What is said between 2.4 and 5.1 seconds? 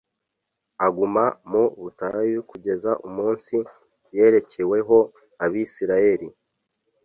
kugeza umunsi yerekeweho